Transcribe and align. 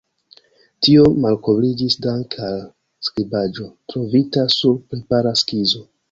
Tio 0.85 1.01
malkovriĝis 1.25 1.97
danke 2.05 2.41
al 2.47 2.57
skribaĵo 3.09 3.67
trovita 3.93 4.47
sur 4.55 4.79
prepara 4.95 5.35
skizo. 5.43 5.83